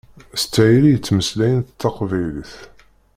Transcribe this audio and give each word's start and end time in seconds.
S 0.41 0.43
tayri 0.53 0.89
i 0.93 0.99
ttmeslayent 0.99 1.67
taqbaylit. 1.81 2.53